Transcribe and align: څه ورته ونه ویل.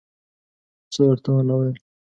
څه 0.93 0.99
ورته 1.07 1.29
ونه 1.33 1.53
ویل. 1.57 1.77